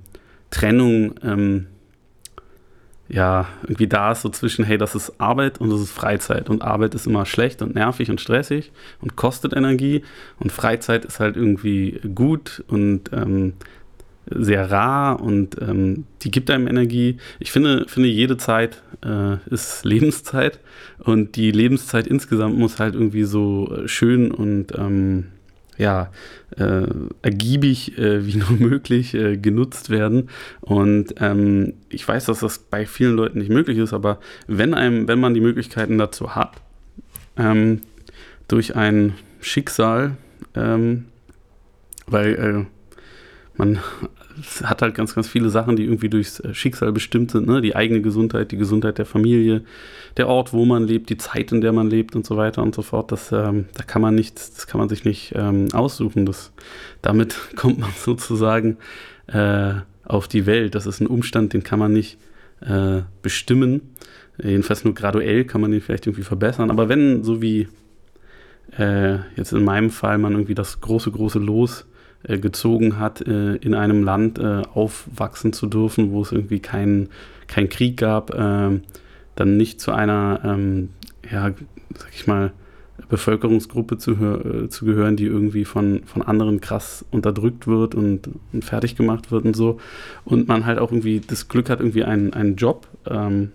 Trennung 0.50 1.14
ähm, 1.22 1.66
ja, 3.12 3.46
irgendwie 3.62 3.88
da 3.88 4.12
ist 4.12 4.22
so 4.22 4.30
zwischen, 4.30 4.64
hey, 4.64 4.78
das 4.78 4.94
ist 4.94 5.20
Arbeit 5.20 5.60
und 5.60 5.70
das 5.70 5.82
ist 5.82 5.92
Freizeit. 5.92 6.48
Und 6.48 6.62
Arbeit 6.62 6.94
ist 6.94 7.06
immer 7.06 7.26
schlecht 7.26 7.60
und 7.60 7.74
nervig 7.74 8.10
und 8.10 8.22
stressig 8.22 8.72
und 9.02 9.16
kostet 9.16 9.52
Energie. 9.52 10.02
Und 10.38 10.50
Freizeit 10.50 11.04
ist 11.04 11.20
halt 11.20 11.36
irgendwie 11.36 12.00
gut 12.14 12.64
und 12.68 13.12
ähm, 13.12 13.52
sehr 14.30 14.70
rar 14.70 15.20
und 15.20 15.60
ähm, 15.60 16.04
die 16.22 16.30
gibt 16.30 16.50
einem 16.50 16.66
Energie. 16.66 17.18
Ich 17.38 17.52
finde, 17.52 17.84
finde 17.86 18.08
jede 18.08 18.38
Zeit 18.38 18.82
äh, 19.04 19.36
ist 19.50 19.84
Lebenszeit 19.84 20.60
und 20.98 21.36
die 21.36 21.50
Lebenszeit 21.50 22.06
insgesamt 22.06 22.56
muss 22.56 22.78
halt 22.78 22.94
irgendwie 22.94 23.24
so 23.24 23.82
schön 23.84 24.30
und 24.30 24.72
ähm, 24.78 25.26
ja, 25.78 26.10
äh, 26.56 26.86
ergiebig 27.22 27.98
äh, 27.98 28.26
wie 28.26 28.36
nur 28.36 28.52
möglich 28.52 29.14
äh, 29.14 29.36
genutzt 29.36 29.90
werden. 29.90 30.28
Und 30.60 31.14
ähm, 31.18 31.74
ich 31.88 32.06
weiß, 32.06 32.26
dass 32.26 32.40
das 32.40 32.58
bei 32.58 32.86
vielen 32.86 33.16
Leuten 33.16 33.38
nicht 33.38 33.50
möglich 33.50 33.78
ist, 33.78 33.92
aber 33.92 34.18
wenn, 34.46 34.74
einem, 34.74 35.08
wenn 35.08 35.20
man 35.20 35.34
die 35.34 35.40
Möglichkeiten 35.40 35.98
dazu 35.98 36.34
hat, 36.34 36.60
ähm, 37.36 37.80
durch 38.48 38.76
ein 38.76 39.14
Schicksal, 39.40 40.16
ähm, 40.54 41.06
weil 42.06 42.34
äh, 42.34 42.81
man 43.56 43.80
hat 44.62 44.82
halt 44.82 44.94
ganz, 44.94 45.14
ganz 45.14 45.28
viele 45.28 45.50
Sachen, 45.50 45.76
die 45.76 45.84
irgendwie 45.84 46.08
durchs 46.08 46.40
äh, 46.40 46.54
Schicksal 46.54 46.92
bestimmt 46.92 47.30
sind. 47.30 47.46
Ne? 47.46 47.60
Die 47.60 47.76
eigene 47.76 48.00
Gesundheit, 48.00 48.50
die 48.50 48.56
Gesundheit 48.56 48.98
der 48.98 49.06
Familie, 49.06 49.62
der 50.16 50.28
Ort, 50.28 50.52
wo 50.52 50.64
man 50.64 50.84
lebt, 50.84 51.10
die 51.10 51.18
Zeit, 51.18 51.52
in 51.52 51.60
der 51.60 51.72
man 51.72 51.88
lebt 51.90 52.16
und 52.16 52.24
so 52.24 52.36
weiter 52.36 52.62
und 52.62 52.74
so 52.74 52.82
fort. 52.82 53.12
Das, 53.12 53.30
ähm, 53.32 53.66
da 53.74 53.84
kann 53.84 54.02
man 54.02 54.14
nicht, 54.14 54.36
das 54.36 54.66
kann 54.66 54.78
man 54.78 54.88
sich 54.88 55.04
nicht 55.04 55.32
ähm, 55.36 55.68
aussuchen. 55.72 56.24
Das, 56.24 56.52
damit 57.02 57.36
kommt 57.56 57.78
man 57.78 57.90
sozusagen 57.96 58.78
äh, 59.26 59.74
auf 60.04 60.28
die 60.28 60.46
Welt. 60.46 60.74
Das 60.74 60.86
ist 60.86 61.00
ein 61.00 61.06
Umstand, 61.06 61.52
den 61.52 61.62
kann 61.62 61.78
man 61.78 61.92
nicht 61.92 62.18
äh, 62.60 63.02
bestimmen. 63.20 63.82
Jedenfalls 64.42 64.84
nur 64.84 64.94
graduell 64.94 65.44
kann 65.44 65.60
man 65.60 65.70
den 65.70 65.82
vielleicht 65.82 66.06
irgendwie 66.06 66.24
verbessern. 66.24 66.70
Aber 66.70 66.88
wenn, 66.88 67.22
so 67.22 67.42
wie 67.42 67.68
äh, 68.78 69.18
jetzt 69.36 69.52
in 69.52 69.62
meinem 69.62 69.90
Fall, 69.90 70.16
man 70.16 70.32
irgendwie 70.32 70.54
das 70.54 70.80
große, 70.80 71.10
große 71.10 71.38
Los 71.38 71.86
gezogen 72.24 72.98
hat, 72.98 73.20
äh, 73.26 73.56
in 73.56 73.74
einem 73.74 74.04
Land 74.04 74.38
äh, 74.38 74.62
aufwachsen 74.74 75.52
zu 75.52 75.66
dürfen, 75.66 76.12
wo 76.12 76.22
es 76.22 76.32
irgendwie 76.32 76.60
keinen 76.60 77.08
kein 77.48 77.68
Krieg 77.68 77.96
gab, 77.98 78.34
ähm, 78.34 78.82
dann 79.34 79.56
nicht 79.56 79.80
zu 79.80 79.92
einer, 79.92 80.40
ähm, 80.44 80.90
ja, 81.30 81.52
sag 81.96 82.14
ich 82.14 82.26
mal, 82.26 82.52
Bevölkerungsgruppe 83.08 83.98
zu, 83.98 84.12
äh, 84.12 84.68
zu 84.68 84.84
gehören, 84.84 85.16
die 85.16 85.26
irgendwie 85.26 85.64
von, 85.64 86.02
von 86.04 86.22
anderen 86.22 86.60
krass 86.60 87.04
unterdrückt 87.10 87.66
wird 87.66 87.94
und, 87.94 88.28
und 88.52 88.64
fertig 88.64 88.96
gemacht 88.96 89.30
wird 89.30 89.44
und 89.44 89.54
so. 89.54 89.78
Und 90.24 90.48
man 90.48 90.64
halt 90.64 90.78
auch 90.78 90.90
irgendwie 90.92 91.20
das 91.20 91.48
Glück 91.48 91.68
hat, 91.68 91.80
irgendwie 91.80 92.04
einen, 92.04 92.32
einen 92.32 92.56
Job, 92.56 92.86
ähm, 93.06 93.52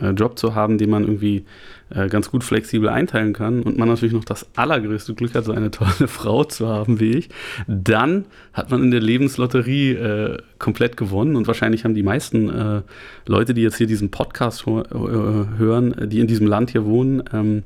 äh, 0.00 0.10
Job 0.10 0.38
zu 0.38 0.54
haben, 0.54 0.78
den 0.78 0.90
man 0.90 1.04
irgendwie 1.04 1.44
äh, 1.90 2.08
ganz 2.08 2.30
gut 2.30 2.44
flexibel 2.44 2.88
einteilen 2.88 3.32
kann 3.32 3.62
und 3.62 3.76
man 3.78 3.88
natürlich 3.88 4.14
noch 4.14 4.24
das 4.24 4.46
allergrößte 4.56 5.14
Glück 5.14 5.34
hat, 5.34 5.44
so 5.44 5.52
eine 5.52 5.70
tolle 5.70 6.08
Frau 6.08 6.44
zu 6.44 6.68
haben 6.68 7.00
wie 7.00 7.12
ich, 7.12 7.28
dann 7.66 8.26
hat 8.52 8.70
man 8.70 8.82
in 8.82 8.90
der 8.90 9.00
Lebenslotterie 9.00 9.92
äh, 9.92 10.38
komplett 10.58 10.96
gewonnen 10.96 11.36
und 11.36 11.46
wahrscheinlich 11.46 11.84
haben 11.84 11.94
die 11.94 12.02
meisten 12.02 12.48
äh, 12.48 12.82
Leute, 13.26 13.54
die 13.54 13.62
jetzt 13.62 13.76
hier 13.76 13.86
diesen 13.86 14.10
Podcast 14.10 14.66
äh, 14.66 14.72
hören, 14.92 16.08
die 16.08 16.20
in 16.20 16.26
diesem 16.26 16.46
Land 16.46 16.70
hier 16.70 16.84
wohnen, 16.84 17.22
ähm, 17.32 17.62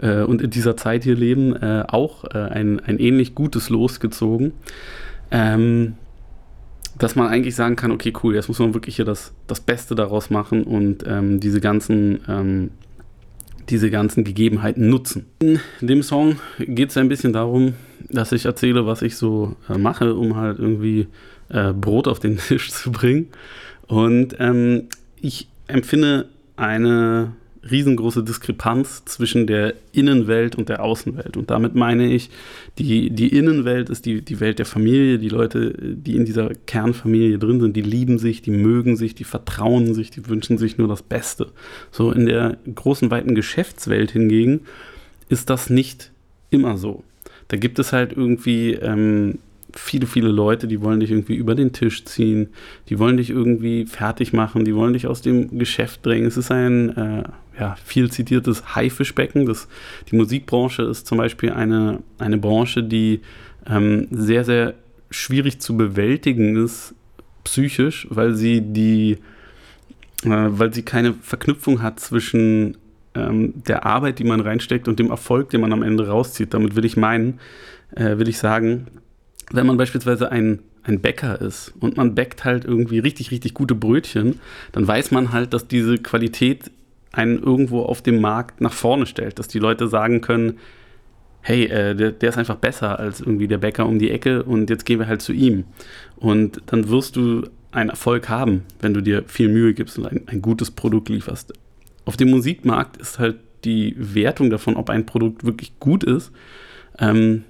äh, 0.00 0.22
und 0.22 0.42
in 0.42 0.50
dieser 0.50 0.76
Zeit 0.76 1.02
hier 1.02 1.16
leben, 1.16 1.56
auch 1.56 2.24
ein, 2.24 2.78
ein 2.80 2.98
ähnlich 2.98 3.34
gutes 3.34 3.68
Los 3.68 3.98
gezogen. 3.98 4.52
Ähm, 5.30 5.94
dass 6.98 7.16
man 7.16 7.28
eigentlich 7.28 7.54
sagen 7.54 7.76
kann, 7.76 7.90
okay, 7.90 8.12
cool, 8.22 8.34
jetzt 8.34 8.48
muss 8.48 8.58
man 8.58 8.74
wirklich 8.74 8.96
hier 8.96 9.04
das, 9.04 9.32
das 9.46 9.60
Beste 9.60 9.94
daraus 9.94 10.30
machen 10.30 10.64
und 10.64 11.04
ähm, 11.06 11.40
diese 11.40 11.60
ganzen 11.60 12.20
ähm, 12.28 12.70
diese 13.70 13.90
ganzen 13.90 14.24
Gegebenheiten 14.24 14.88
nutzen. 14.88 15.26
In 15.40 15.60
dem 15.82 16.02
Song 16.02 16.36
geht 16.58 16.90
es 16.90 16.96
ein 16.96 17.08
bisschen 17.08 17.32
darum, 17.32 17.74
dass 18.08 18.32
ich 18.32 18.44
erzähle, 18.46 18.86
was 18.86 19.02
ich 19.02 19.16
so 19.16 19.56
äh, 19.68 19.76
mache, 19.76 20.14
um 20.14 20.36
halt 20.36 20.58
irgendwie 20.58 21.08
äh, 21.50 21.72
Brot 21.72 22.08
auf 22.08 22.18
den 22.18 22.38
Tisch 22.48 22.70
zu 22.70 22.92
bringen. 22.92 23.28
Und 23.86 24.36
ähm, 24.38 24.88
ich 25.20 25.48
empfinde 25.66 26.28
eine 26.56 27.32
riesengroße 27.70 28.22
Diskrepanz 28.22 29.04
zwischen 29.04 29.46
der 29.46 29.74
Innenwelt 29.92 30.56
und 30.56 30.68
der 30.68 30.82
Außenwelt. 30.82 31.36
Und 31.36 31.50
damit 31.50 31.74
meine 31.74 32.12
ich, 32.12 32.30
die, 32.78 33.10
die 33.10 33.28
Innenwelt 33.28 33.90
ist 33.90 34.06
die, 34.06 34.22
die 34.22 34.40
Welt 34.40 34.58
der 34.58 34.66
Familie. 34.66 35.18
Die 35.18 35.28
Leute, 35.28 35.74
die 35.78 36.16
in 36.16 36.24
dieser 36.24 36.50
Kernfamilie 36.66 37.38
drin 37.38 37.60
sind, 37.60 37.76
die 37.76 37.82
lieben 37.82 38.18
sich, 38.18 38.42
die 38.42 38.50
mögen 38.50 38.96
sich, 38.96 39.14
die 39.14 39.24
vertrauen 39.24 39.94
sich, 39.94 40.10
die 40.10 40.26
wünschen 40.28 40.58
sich 40.58 40.78
nur 40.78 40.88
das 40.88 41.02
Beste. 41.02 41.48
So 41.90 42.12
in 42.12 42.26
der 42.26 42.58
großen, 42.74 43.10
weiten 43.10 43.34
Geschäftswelt 43.34 44.10
hingegen 44.10 44.60
ist 45.28 45.50
das 45.50 45.70
nicht 45.70 46.10
immer 46.50 46.76
so. 46.76 47.04
Da 47.48 47.56
gibt 47.56 47.78
es 47.78 47.92
halt 47.92 48.12
irgendwie 48.12 48.74
ähm, 48.74 49.38
viele, 49.74 50.06
viele 50.06 50.28
Leute, 50.28 50.66
die 50.66 50.80
wollen 50.80 51.00
dich 51.00 51.10
irgendwie 51.10 51.36
über 51.36 51.54
den 51.54 51.72
Tisch 51.72 52.04
ziehen, 52.04 52.48
die 52.88 52.98
wollen 52.98 53.16
dich 53.16 53.30
irgendwie 53.30 53.86
fertig 53.86 54.32
machen, 54.32 54.64
die 54.64 54.74
wollen 54.74 54.92
dich 54.92 55.06
aus 55.06 55.22
dem 55.22 55.58
Geschäft 55.58 56.04
drängen. 56.04 56.26
Es 56.26 56.36
ist 56.36 56.50
ein 56.50 56.96
äh, 56.96 57.22
ja, 57.58 57.76
viel 57.84 58.10
zitiertes 58.10 58.74
Haifischbecken. 58.74 59.46
Das, 59.46 59.68
die 60.10 60.16
Musikbranche 60.16 60.82
ist 60.82 61.06
zum 61.06 61.18
Beispiel 61.18 61.52
eine, 61.52 62.00
eine 62.18 62.38
Branche, 62.38 62.82
die 62.82 63.20
ähm, 63.68 64.06
sehr, 64.10 64.44
sehr 64.44 64.74
schwierig 65.10 65.60
zu 65.60 65.76
bewältigen 65.76 66.56
ist, 66.56 66.94
psychisch, 67.44 68.06
weil 68.10 68.34
sie 68.34 68.60
die, 68.60 69.18
äh, 70.24 70.28
weil 70.28 70.72
sie 70.72 70.82
keine 70.82 71.14
Verknüpfung 71.14 71.82
hat 71.82 72.00
zwischen 72.00 72.76
ähm, 73.14 73.54
der 73.66 73.86
Arbeit, 73.86 74.18
die 74.18 74.24
man 74.24 74.40
reinsteckt 74.40 74.86
und 74.86 74.98
dem 74.98 75.10
Erfolg, 75.10 75.50
den 75.50 75.60
man 75.60 75.72
am 75.72 75.82
Ende 75.82 76.06
rauszieht. 76.06 76.54
Damit 76.54 76.76
will 76.76 76.84
ich 76.84 76.96
meinen, 76.96 77.40
äh, 77.96 78.18
will 78.18 78.28
ich 78.28 78.38
sagen, 78.38 78.86
wenn 79.50 79.66
man 79.66 79.78
beispielsweise 79.78 80.30
ein, 80.30 80.60
ein 80.82 81.00
Bäcker 81.00 81.40
ist 81.40 81.72
und 81.80 81.96
man 81.96 82.14
bäckt 82.14 82.44
halt 82.44 82.64
irgendwie 82.64 82.98
richtig, 82.98 83.30
richtig 83.30 83.54
gute 83.54 83.74
Brötchen, 83.74 84.40
dann 84.72 84.86
weiß 84.86 85.10
man 85.10 85.32
halt, 85.32 85.54
dass 85.54 85.66
diese 85.68 85.96
Qualität 85.98 86.70
einen 87.18 87.42
irgendwo 87.42 87.82
auf 87.82 88.00
dem 88.00 88.20
Markt 88.20 88.60
nach 88.60 88.72
vorne 88.72 89.04
stellt, 89.04 89.38
dass 89.38 89.48
die 89.48 89.58
Leute 89.58 89.88
sagen 89.88 90.20
können, 90.20 90.58
hey, 91.40 91.64
äh, 91.64 91.94
der, 91.94 92.12
der, 92.12 92.28
ist 92.28 92.38
einfach 92.38 92.56
besser 92.56 92.98
als 92.98 93.20
irgendwie 93.20 93.48
der 93.48 93.58
Bäcker 93.58 93.86
um 93.86 93.98
die 93.98 94.10
Ecke 94.10 94.44
und 94.44 94.70
jetzt 94.70 94.86
gehen 94.86 95.00
wir 95.00 95.08
halt 95.08 95.20
zu 95.20 95.32
ihm. 95.32 95.64
Und 96.16 96.62
dann 96.66 96.88
wirst 96.88 97.16
du 97.16 97.42
einen 97.72 97.90
Erfolg 97.90 98.28
haben, 98.28 98.62
wenn 98.80 98.94
du 98.94 99.02
dir 99.02 99.24
viel 99.26 99.48
Mühe 99.48 99.74
gibst 99.74 99.98
und 99.98 100.06
ein, 100.06 100.22
ein 100.26 100.42
gutes 100.42 100.70
Produkt 100.70 101.08
lieferst. 101.08 101.52
Auf 102.04 102.16
dem 102.16 102.30
Musikmarkt 102.30 102.96
ist 102.96 103.18
halt 103.18 103.36
die 103.64 103.94
Wertung 103.98 104.50
davon, 104.50 104.76
ob 104.76 104.88
ein 104.88 105.04
Produkt 105.04 105.44
wirklich 105.44 105.78
gut 105.80 106.04
ist, 106.04 106.30
ähm, 106.98 107.44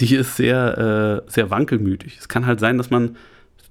die 0.00 0.14
ist 0.14 0.36
sehr, 0.36 1.24
äh, 1.26 1.30
sehr 1.30 1.50
wankelmütig. 1.50 2.16
Es 2.18 2.28
kann 2.28 2.46
halt 2.46 2.60
sein, 2.60 2.78
dass 2.78 2.90
man 2.90 3.16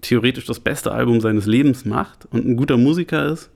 theoretisch 0.02 0.46
das 0.46 0.60
beste 0.60 0.92
Album 0.92 1.22
seines 1.22 1.48
Lebens 1.48 1.86
macht 1.86 2.28
und 2.32 2.46
ein 2.46 2.56
guter 2.56 2.78
Musiker 2.78 3.26
ist 3.26 3.50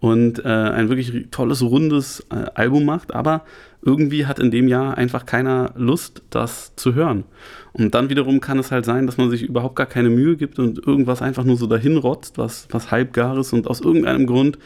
und 0.00 0.44
äh, 0.44 0.48
ein 0.48 0.88
wirklich 0.88 1.28
tolles, 1.30 1.62
rundes 1.62 2.24
äh, 2.30 2.46
Album 2.54 2.84
macht, 2.84 3.14
aber 3.14 3.44
irgendwie 3.82 4.26
hat 4.26 4.38
in 4.38 4.50
dem 4.50 4.68
Jahr 4.68 4.96
einfach 4.96 5.26
keiner 5.26 5.72
Lust, 5.76 6.22
das 6.30 6.74
zu 6.76 6.94
hören. 6.94 7.24
Und 7.72 7.94
dann 7.94 8.10
wiederum 8.10 8.40
kann 8.40 8.58
es 8.58 8.70
halt 8.70 8.84
sein, 8.84 9.06
dass 9.06 9.16
man 9.16 9.30
sich 9.30 9.42
überhaupt 9.42 9.76
gar 9.76 9.86
keine 9.86 10.10
Mühe 10.10 10.36
gibt 10.36 10.58
und 10.58 10.84
irgendwas 10.84 11.22
einfach 11.22 11.44
nur 11.44 11.56
so 11.56 11.66
dahin 11.66 11.96
rotzt, 11.96 12.38
was, 12.38 12.68
was 12.70 12.90
halbgar 12.90 13.36
ist 13.38 13.52
und 13.52 13.68
aus 13.68 13.80
irgendeinem 13.80 14.26
Grund 14.26 14.58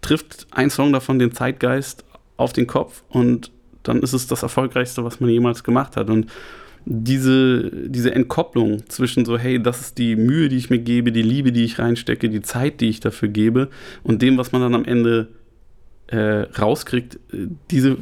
trifft 0.00 0.46
ein 0.50 0.70
Song 0.70 0.92
davon 0.92 1.18
den 1.18 1.32
Zeitgeist 1.32 2.04
auf 2.36 2.52
den 2.52 2.66
Kopf 2.66 3.02
und 3.08 3.50
dann 3.82 4.00
ist 4.02 4.12
es 4.12 4.26
das 4.26 4.42
Erfolgreichste, 4.42 5.04
was 5.04 5.20
man 5.20 5.30
jemals 5.30 5.64
gemacht 5.64 5.96
hat. 5.96 6.10
Und 6.10 6.30
diese, 6.84 7.70
diese 7.88 8.14
Entkopplung 8.14 8.88
zwischen 8.88 9.24
so, 9.24 9.38
hey, 9.38 9.62
das 9.62 9.80
ist 9.80 9.98
die 9.98 10.16
Mühe, 10.16 10.48
die 10.48 10.56
ich 10.56 10.70
mir 10.70 10.78
gebe, 10.78 11.12
die 11.12 11.22
Liebe, 11.22 11.52
die 11.52 11.64
ich 11.64 11.78
reinstecke, 11.78 12.28
die 12.28 12.42
Zeit, 12.42 12.80
die 12.80 12.88
ich 12.88 13.00
dafür 13.00 13.28
gebe 13.28 13.68
und 14.02 14.22
dem, 14.22 14.38
was 14.38 14.52
man 14.52 14.62
dann 14.62 14.74
am 14.74 14.84
Ende 14.84 15.28
äh, 16.06 16.46
rauskriegt, 16.58 17.18
diese, 17.70 17.96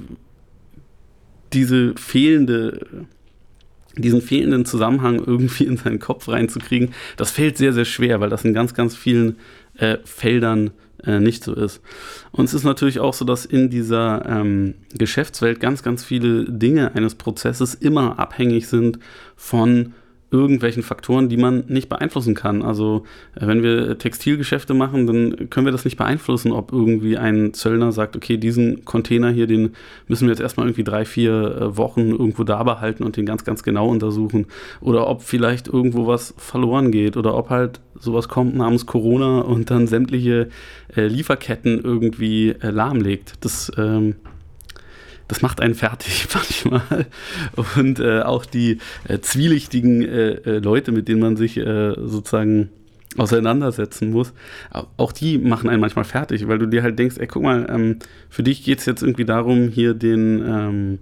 diese 1.53 1.95
fehlende, 1.97 2.87
diesen 3.97 4.23
fehlenden 4.23 4.65
Zusammenhang 4.65 5.23
irgendwie 5.25 5.65
in 5.65 5.77
seinen 5.77 5.99
Kopf 5.99 6.29
reinzukriegen, 6.29 6.91
das 7.17 7.31
fällt 7.31 7.59
sehr, 7.59 7.73
sehr 7.73 7.85
schwer, 7.85 8.21
weil 8.21 8.31
das 8.31 8.45
in 8.45 8.55
ganz, 8.55 8.75
ganz 8.75 8.97
vielen 8.97 9.37
äh, 9.77 9.99
Feldern 10.05 10.69
äh, 10.69 10.71
nicht 11.07 11.45
so 11.45 11.55
ist. 11.55 11.81
Und 12.33 12.47
es 12.47 12.55
ist 12.55 12.65
natürlich 12.65 13.01
auch 13.01 13.15
so, 13.15 13.25
dass 13.25 13.45
in 13.45 13.71
dieser 13.71 14.27
ähm, 14.27 14.75
Geschäftswelt 14.95 15.61
ganz, 15.61 15.83
ganz 15.83 16.05
viele 16.05 16.45
Dinge 16.45 16.95
eines 16.95 17.15
Prozesses 17.15 17.75
immer 17.75 18.19
abhängig 18.19 18.69
sind 18.69 18.99
von 19.37 19.95
irgendwelchen 20.31 20.83
Faktoren, 20.83 21.29
die 21.29 21.39
man 21.39 21.65
nicht 21.69 21.89
beeinflussen 21.89 22.35
kann. 22.35 22.63
Also 22.63 23.05
äh, 23.35 23.47
wenn 23.47 23.63
wir 23.63 23.97
Textilgeschäfte 23.99 24.75
machen, 24.75 25.07
dann 25.07 25.51
können 25.51 25.67
wir 25.67 25.73
das 25.73 25.85
nicht 25.85 25.97
beeinflussen, 25.97 26.53
ob 26.53 26.73
irgendwie 26.73 27.17
ein 27.17 27.55
Zöllner 27.55 27.93
sagt, 27.93 28.15
okay, 28.15 28.37
diesen 28.37 28.85
Container 28.85 29.31
hier, 29.31 29.47
den 29.47 29.75
müssen 30.07 30.27
wir 30.27 30.33
jetzt 30.33 30.41
erstmal 30.41 30.67
irgendwie 30.67 30.85
drei, 30.85 31.05
vier 31.05 31.33
äh, 31.33 31.77
Wochen 31.77 32.11
irgendwo 32.11 32.45
da 32.45 32.63
behalten 32.63 33.05
und 33.05 33.17
den 33.17 33.25
ganz, 33.25 33.45
ganz 33.45 33.63
genau 33.63 33.89
untersuchen. 33.89 34.47
Oder 34.81 35.07
ob 35.09 35.23
vielleicht 35.23 35.67
irgendwo 35.69 36.07
was 36.07 36.35
verloren 36.37 36.91
geht 36.91 37.17
oder 37.17 37.35
ob 37.35 37.49
halt 37.49 37.81
sowas 37.99 38.29
kommt 38.29 38.55
namens 38.55 38.87
Corona 38.87 39.41
und 39.41 39.71
dann 39.71 39.87
sämtliche 39.87 40.49
äh, 40.95 41.07
Lieferketten 41.07 41.81
irgendwie 41.83 42.51
äh, 42.51 42.71
lahmlegt. 42.71 43.35
Das 43.41 43.73
ähm, 43.79 44.17
das 45.29 45.43
macht 45.43 45.61
einen 45.61 45.75
fertig 45.75 46.27
manchmal. 46.35 47.07
Und 47.77 48.01
äh, 48.01 48.23
auch 48.23 48.45
die 48.45 48.79
äh, 49.07 49.21
zwielichtigen 49.21 50.03
äh, 50.03 50.31
äh, 50.31 50.59
Leute, 50.59 50.91
mit 50.91 51.09
denen 51.09 51.21
man 51.21 51.37
sich 51.37 51.57
äh, 51.59 51.95
sozusagen 51.97 52.71
auseinandersetzen 53.17 54.11
muss, 54.11 54.33
auch 54.97 55.13
die 55.13 55.39
machen 55.39 55.69
einen 55.71 55.81
manchmal 55.81 56.05
fertig, 56.05 56.47
weil 56.47 56.59
du 56.59 56.67
dir 56.67 56.83
halt 56.83 56.99
denkst, 56.99 57.17
ey, 57.19 57.27
guck 57.27 57.43
mal, 57.43 57.67
ähm, 57.69 57.99
für 58.29 58.43
dich 58.43 58.65
geht 58.65 58.79
es 58.79 58.87
jetzt 58.87 59.03
irgendwie 59.03 59.25
darum, 59.25 59.69
hier 59.69 59.95
den, 59.95 60.45
ähm, 60.47 60.99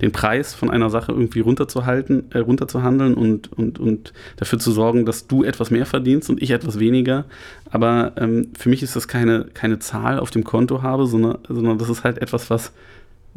den 0.00 0.12
Preis 0.12 0.54
von 0.54 0.70
einer 0.70 0.88
Sache 0.88 1.12
irgendwie 1.12 1.40
runterzuhalten, 1.40 2.30
äh, 2.30 2.38
runterzuhandeln 2.38 3.14
und, 3.14 3.52
und, 3.52 3.80
und 3.80 4.12
dafür 4.36 4.58
zu 4.58 4.70
sorgen, 4.70 5.04
dass 5.04 5.26
du 5.26 5.42
etwas 5.42 5.70
mehr 5.70 5.84
verdienst 5.84 6.30
und 6.30 6.40
ich 6.40 6.52
etwas 6.52 6.78
weniger. 6.78 7.24
Aber 7.70 8.12
ähm, 8.16 8.50
für 8.56 8.68
mich 8.68 8.82
ist 8.82 8.94
das 8.94 9.08
keine, 9.08 9.46
keine 9.52 9.78
Zahl 9.80 10.20
auf 10.20 10.30
dem 10.30 10.44
Konto 10.44 10.82
habe, 10.82 11.06
sondern, 11.06 11.38
sondern 11.48 11.78
das 11.78 11.90
ist 11.90 12.04
halt 12.04 12.18
etwas, 12.18 12.48
was 12.50 12.72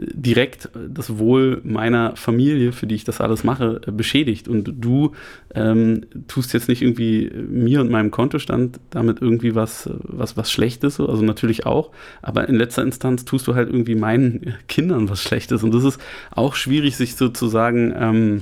direkt 0.02 0.70
das 0.90 1.20
Wohl 1.20 1.62
meiner 1.64 2.16
Familie, 2.16 2.72
für 2.72 2.88
die 2.88 2.96
ich 2.96 3.04
das 3.04 3.22
alles 3.22 3.44
mache, 3.44 3.80
beschädigt. 3.86 4.48
Und 4.48 4.74
du 4.80 5.12
ähm, 5.54 6.02
tust 6.28 6.54
jetzt 6.54 6.68
nicht 6.68 6.82
irgendwie 6.82 7.32
mir 7.36 7.82
und 7.82 7.92
meinem 7.92 8.10
Kontostand 8.10 8.80
damit 8.90 9.22
irgendwie 9.22 9.54
was, 9.54 9.90
was, 10.02 10.38
was 10.38 10.52
Schlechtes, 10.52 11.00
also 11.00 11.22
natürlich 11.22 11.66
auch, 11.66 11.92
aber 12.22 12.50
in 12.50 12.56
letzter 12.56 12.82
Instanz 12.82 13.26
tust 13.26 13.48
du 13.48 13.56
halt 13.56 13.70
irgendwie 13.70 13.96
meinen 13.96 14.56
Kindern 14.68 15.10
was 15.10 15.22
Schlechtes. 15.22 15.64
Und 15.64 15.74
das 15.74 15.84
ist 15.84 16.02
auch 16.32 16.56
schwierig, 16.56 16.98
sich 16.98 17.16
sozusagen 17.16 17.94
ähm, 17.96 18.42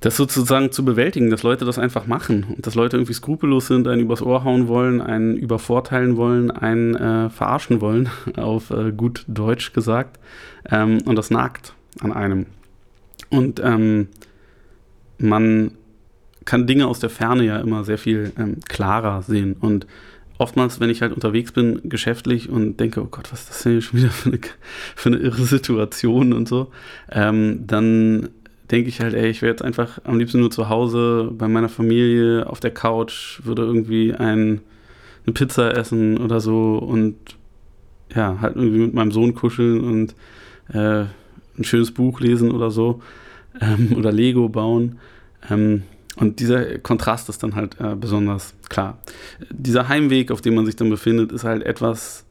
das 0.00 0.16
sozusagen 0.16 0.72
zu 0.72 0.84
bewältigen, 0.84 1.30
dass 1.30 1.42
Leute 1.42 1.64
das 1.64 1.78
einfach 1.78 2.06
machen 2.06 2.46
und 2.56 2.66
dass 2.66 2.74
Leute 2.74 2.96
irgendwie 2.96 3.12
skrupellos 3.12 3.66
sind, 3.66 3.86
einen 3.86 4.00
übers 4.00 4.22
Ohr 4.22 4.44
hauen 4.44 4.66
wollen, 4.66 5.00
einen 5.02 5.36
übervorteilen 5.36 6.16
wollen, 6.16 6.50
einen 6.50 6.94
äh, 6.96 7.30
verarschen 7.30 7.80
wollen, 7.80 8.08
auf 8.36 8.70
äh, 8.70 8.92
gut 8.92 9.24
Deutsch 9.28 9.72
gesagt. 9.72 10.18
Ähm, 10.70 10.98
und 11.04 11.16
das 11.16 11.30
nagt 11.30 11.74
an 12.00 12.12
einem. 12.12 12.46
Und 13.28 13.60
ähm, 13.62 14.08
man 15.18 15.72
kann 16.46 16.66
Dinge 16.66 16.86
aus 16.86 16.98
der 16.98 17.10
Ferne 17.10 17.44
ja 17.44 17.58
immer 17.58 17.84
sehr 17.84 17.98
viel 17.98 18.32
ähm, 18.38 18.56
klarer 18.66 19.22
sehen. 19.22 19.54
Und 19.60 19.86
oftmals, 20.38 20.80
wenn 20.80 20.88
ich 20.88 21.02
halt 21.02 21.12
unterwegs 21.12 21.52
bin, 21.52 21.80
geschäftlich 21.84 22.48
und 22.48 22.80
denke, 22.80 23.02
oh 23.02 23.08
Gott, 23.10 23.30
was 23.30 23.42
ist 23.42 23.50
das 23.50 23.62
denn 23.62 23.82
schon 23.82 24.00
wieder 24.00 24.10
für 24.10 24.30
eine, 24.30 24.40
für 24.96 25.08
eine 25.10 25.18
irre 25.18 25.44
Situation 25.44 26.32
und 26.32 26.48
so, 26.48 26.70
ähm, 27.10 27.66
dann 27.66 28.30
denke 28.70 28.88
ich 28.88 29.00
halt, 29.00 29.14
ey, 29.14 29.28
ich 29.28 29.42
wäre 29.42 29.50
jetzt 29.50 29.62
einfach 29.62 30.00
am 30.04 30.18
liebsten 30.18 30.40
nur 30.40 30.50
zu 30.50 30.68
Hause 30.68 31.30
bei 31.32 31.48
meiner 31.48 31.68
Familie 31.68 32.48
auf 32.48 32.60
der 32.60 32.70
Couch, 32.70 33.40
würde 33.44 33.62
irgendwie 33.62 34.14
ein, 34.14 34.60
eine 35.26 35.34
Pizza 35.34 35.76
essen 35.76 36.18
oder 36.18 36.40
so 36.40 36.78
und 36.78 37.16
ja, 38.14 38.38
halt 38.40 38.56
irgendwie 38.56 38.80
mit 38.80 38.94
meinem 38.94 39.12
Sohn 39.12 39.34
kuscheln 39.34 39.80
und 39.80 40.14
äh, 40.72 41.04
ein 41.58 41.64
schönes 41.64 41.92
Buch 41.92 42.20
lesen 42.20 42.50
oder 42.50 42.70
so 42.70 43.00
ähm, 43.60 43.94
oder 43.96 44.12
Lego 44.12 44.48
bauen. 44.48 44.98
Ähm, 45.50 45.82
und 46.16 46.40
dieser 46.40 46.78
Kontrast 46.78 47.28
ist 47.28 47.42
dann 47.42 47.54
halt 47.54 47.80
äh, 47.80 47.94
besonders 47.94 48.54
klar. 48.68 48.98
Dieser 49.50 49.88
Heimweg, 49.88 50.30
auf 50.30 50.40
dem 50.40 50.54
man 50.54 50.66
sich 50.66 50.76
dann 50.76 50.90
befindet, 50.90 51.32
ist 51.32 51.44
halt 51.44 51.64
etwas, 51.64 52.24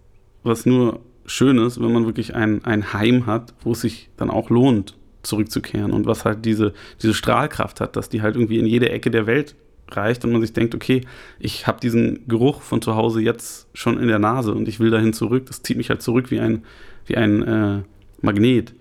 was 0.43 0.65
nur 0.65 0.99
schön 1.25 1.57
ist, 1.57 1.81
wenn 1.81 1.91
man 1.91 2.05
wirklich 2.05 2.35
ein, 2.35 2.63
ein 2.65 2.93
Heim 2.93 3.25
hat, 3.25 3.53
wo 3.61 3.71
es 3.71 3.81
sich 3.81 4.09
dann 4.17 4.29
auch 4.29 4.49
lohnt, 4.49 4.95
zurückzukehren 5.23 5.91
und 5.91 6.05
was 6.05 6.25
halt 6.25 6.45
diese, 6.45 6.73
diese 7.01 7.13
Strahlkraft 7.13 7.81
hat, 7.81 7.95
dass 7.95 8.09
die 8.09 8.21
halt 8.21 8.35
irgendwie 8.35 8.59
in 8.59 8.65
jede 8.65 8.89
Ecke 8.89 9.11
der 9.11 9.27
Welt 9.27 9.55
reicht 9.91 10.23
und 10.23 10.31
man 10.31 10.41
sich 10.41 10.53
denkt, 10.53 10.75
okay, 10.75 11.01
ich 11.39 11.67
habe 11.67 11.79
diesen 11.79 12.27
Geruch 12.27 12.61
von 12.61 12.81
zu 12.81 12.95
Hause 12.95 13.21
jetzt 13.21 13.67
schon 13.73 13.99
in 13.99 14.07
der 14.07 14.19
Nase 14.19 14.53
und 14.53 14.67
ich 14.67 14.79
will 14.79 14.91
dahin 14.91 15.13
zurück. 15.13 15.45
Das 15.47 15.61
zieht 15.61 15.77
mich 15.77 15.89
halt 15.89 16.01
zurück 16.01 16.31
wie 16.31 16.39
ein, 16.39 16.63
wie 17.05 17.17
ein 17.17 17.43
äh, 17.43 17.81
Magnet 18.21 18.73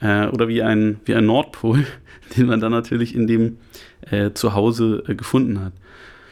äh, 0.00 0.26
oder 0.28 0.48
wie 0.48 0.62
ein, 0.62 1.00
wie 1.04 1.14
ein 1.14 1.26
Nordpol, 1.26 1.84
den 2.36 2.46
man 2.46 2.60
dann 2.60 2.72
natürlich 2.72 3.14
in 3.14 3.26
dem 3.26 3.58
äh, 4.10 4.32
Zuhause 4.32 5.02
äh, 5.06 5.14
gefunden 5.14 5.60
hat. 5.60 5.72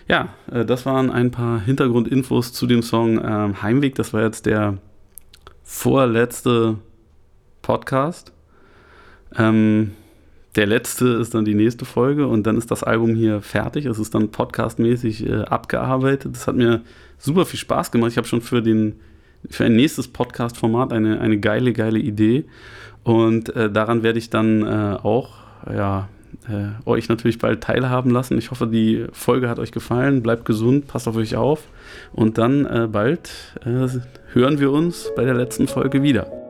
Ja, 0.08 0.34
äh, 0.50 0.64
das 0.64 0.86
waren 0.86 1.10
ein 1.10 1.30
paar 1.30 1.60
Hintergrundinfos 1.60 2.52
zu 2.52 2.66
dem 2.66 2.82
Song 2.82 3.20
ähm, 3.24 3.62
Heimweg. 3.62 3.94
Das 3.94 4.12
war 4.12 4.22
jetzt 4.22 4.46
der 4.46 4.78
vorletzte 5.62 6.76
Podcast. 7.62 8.33
Ähm, 9.38 9.92
der 10.56 10.66
letzte 10.66 11.08
ist 11.08 11.34
dann 11.34 11.44
die 11.44 11.54
nächste 11.54 11.84
Folge 11.84 12.28
und 12.28 12.46
dann 12.46 12.56
ist 12.56 12.70
das 12.70 12.84
Album 12.84 13.14
hier 13.14 13.40
fertig. 13.40 13.86
Es 13.86 13.98
ist 13.98 14.14
dann 14.14 14.30
podcastmäßig 14.30 15.28
äh, 15.28 15.42
abgearbeitet. 15.42 16.34
Das 16.34 16.46
hat 16.46 16.54
mir 16.54 16.82
super 17.18 17.44
viel 17.44 17.58
Spaß 17.58 17.90
gemacht. 17.90 18.12
Ich 18.12 18.16
habe 18.16 18.28
schon 18.28 18.40
für, 18.40 18.62
den, 18.62 19.00
für 19.50 19.64
ein 19.64 19.74
nächstes 19.74 20.08
Podcast-Format 20.08 20.92
eine, 20.92 21.20
eine 21.20 21.38
geile, 21.40 21.72
geile 21.72 21.98
Idee. 21.98 22.44
Und 23.02 23.54
äh, 23.56 23.70
daran 23.70 24.02
werde 24.02 24.18
ich 24.18 24.30
dann 24.30 24.62
äh, 24.62 24.96
auch 25.02 25.30
ja, 25.68 26.08
äh, 26.48 26.88
euch 26.88 27.08
natürlich 27.08 27.38
bald 27.38 27.62
teilhaben 27.62 28.10
lassen. 28.10 28.38
Ich 28.38 28.52
hoffe, 28.52 28.68
die 28.68 29.06
Folge 29.12 29.48
hat 29.48 29.58
euch 29.58 29.72
gefallen. 29.72 30.22
Bleibt 30.22 30.44
gesund, 30.44 30.86
passt 30.86 31.08
auf 31.08 31.16
euch 31.16 31.34
auf. 31.34 31.64
Und 32.12 32.38
dann 32.38 32.64
äh, 32.64 32.88
bald 32.90 33.30
äh, 33.64 33.88
hören 34.32 34.60
wir 34.60 34.70
uns 34.70 35.10
bei 35.16 35.24
der 35.24 35.34
letzten 35.34 35.66
Folge 35.66 36.02
wieder. 36.02 36.43